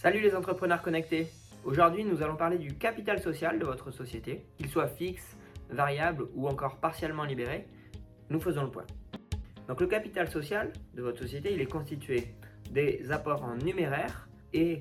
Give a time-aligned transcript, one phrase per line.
[0.00, 1.26] Salut les entrepreneurs connectés
[1.64, 5.36] Aujourd'hui nous allons parler du capital social de votre société, qu'il soit fixe,
[5.70, 7.66] variable ou encore partiellement libéré.
[8.30, 8.86] Nous faisons le point.
[9.66, 12.32] Donc le capital social de votre société, il est constitué
[12.70, 14.78] des apports en numéraire et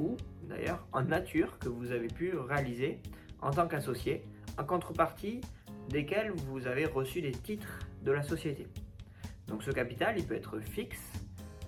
[0.00, 2.98] ou d'ailleurs en nature que vous avez pu réaliser
[3.40, 4.24] en tant qu'associé,
[4.58, 5.42] en contrepartie
[5.90, 8.66] desquels vous avez reçu des titres de la société.
[9.46, 11.12] Donc ce capital, il peut être fixe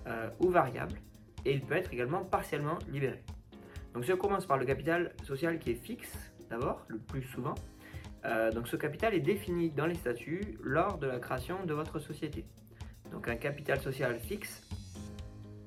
[0.05, 0.99] euh, ou variable
[1.45, 3.23] et il peut être également partiellement libéré.
[3.93, 7.55] Donc si commence par le capital social qui est fixe, d'abord, le plus souvent,
[8.25, 11.99] euh, donc ce capital est défini dans les statuts lors de la création de votre
[11.99, 12.45] société.
[13.11, 14.61] Donc un capital social fixe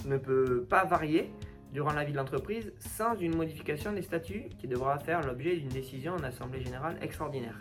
[0.06, 1.30] ne peut pas varier
[1.72, 5.70] durant la vie de l'entreprise sans une modification des statuts qui devra faire l'objet d'une
[5.70, 7.58] décision en assemblée générale extraordinaire.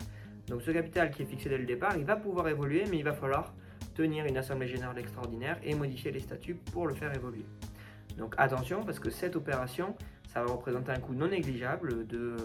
[0.47, 3.03] Donc ce capital qui est fixé dès le départ, il va pouvoir évoluer, mais il
[3.03, 3.53] va falloir
[3.95, 7.45] tenir une assemblée générale extraordinaire et modifier les statuts pour le faire évoluer.
[8.21, 9.95] Donc attention parce que cette opération,
[10.27, 12.35] ça va représenter un coût non négligeable de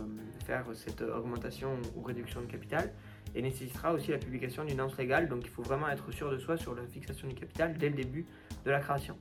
[0.47, 2.91] faire cette augmentation ou réduction de capital
[3.35, 5.29] et nécessitera aussi la publication d'une annonce légale.
[5.29, 7.95] Donc il faut vraiment être sûr de soi sur la fixation du capital dès le
[7.95, 8.25] début
[8.65, 9.19] de la création.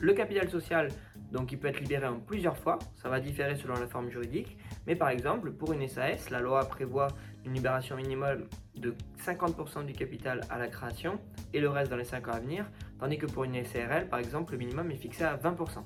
[0.00, 0.88] Le capital social,
[1.30, 4.58] donc il peut être libéré en plusieurs fois, ça va différer selon la forme juridique,
[4.88, 7.06] mais par exemple pour une SAS, la loi prévoit
[7.44, 11.19] une libération minimum de 50% du capital à la création
[11.52, 12.64] et le reste dans les 5 ans à venir,
[12.98, 15.82] tandis que pour une SARL par exemple le minimum est fixé à 20%.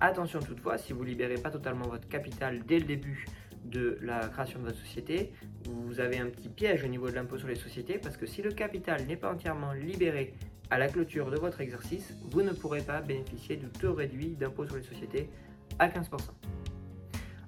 [0.00, 3.24] Attention toutefois, si vous libérez pas totalement votre capital dès le début
[3.64, 5.32] de la création de votre société,
[5.64, 8.42] vous avez un petit piège au niveau de l'impôt sur les sociétés parce que si
[8.42, 10.34] le capital n'est pas entièrement libéré
[10.70, 14.66] à la clôture de votre exercice, vous ne pourrez pas bénéficier du taux réduit d'impôt
[14.66, 15.30] sur les sociétés
[15.78, 16.08] à 15%.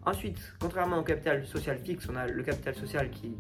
[0.07, 3.37] Ensuite, contrairement au capital social fixe, on a le capital social qui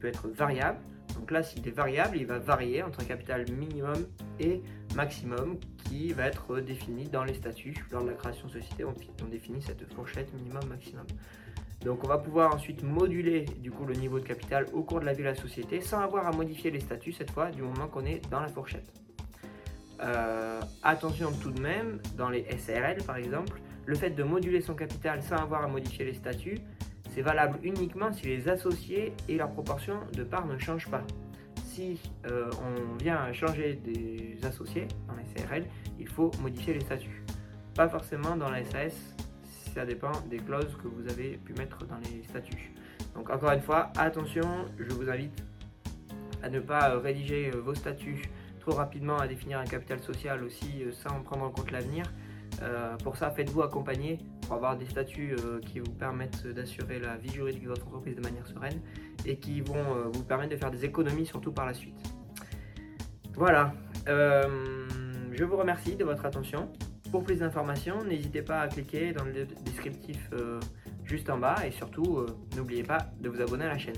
[0.00, 0.78] peut être variable.
[1.18, 4.06] Donc là, s'il est variable, il va varier entre un capital minimum
[4.38, 4.62] et
[4.94, 7.74] maximum qui va être défini dans les statuts.
[7.90, 8.92] Lors de la création de société, on,
[9.28, 11.06] définit cette fourchette minimum-maximum.
[11.84, 15.04] Donc on va pouvoir ensuite moduler du coup le niveau de capital au cours de
[15.04, 17.86] la vie de la société sans avoir à modifier les statuts cette fois du moment
[17.86, 18.90] qu'on est dans la fourchette.
[20.00, 24.74] Euh, attention tout de même, dans les SRL par exemple, le fait de moduler son
[24.74, 26.58] capital sans avoir à modifier les statuts,
[27.16, 31.02] c'est valable uniquement si les associés et leur proportion de parts ne changent pas.
[31.64, 35.64] Si euh, on vient changer des associés dans les SRL,
[35.98, 37.24] il faut modifier les statuts.
[37.74, 39.14] Pas forcément dans la SAS
[39.74, 42.72] ça dépend des clauses que vous avez pu mettre dans les statuts.
[43.14, 45.42] Donc encore une fois, attention, je vous invite
[46.42, 48.28] à ne pas euh, rédiger euh, vos statuts
[48.60, 52.04] trop rapidement, à définir un capital social aussi sans prendre en compte l'avenir.
[53.02, 57.64] Pour ça, faites-vous accompagner pour avoir des statuts qui vous permettent d'assurer la vie juridique
[57.64, 58.80] de votre entreprise de manière sereine
[59.24, 61.96] et qui vont vous permettre de faire des économies surtout par la suite.
[63.34, 63.74] Voilà,
[64.06, 66.70] je vous remercie de votre attention.
[67.10, 70.58] Pour plus d'informations, n'hésitez pas à cliquer dans le descriptif euh,
[71.04, 73.94] juste en bas et surtout, euh, n'oubliez pas de vous abonner à la chaîne.